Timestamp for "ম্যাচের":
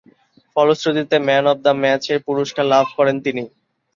1.81-2.19